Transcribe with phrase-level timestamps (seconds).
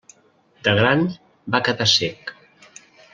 [0.67, 1.03] De gran,
[1.57, 2.33] va quedar cec.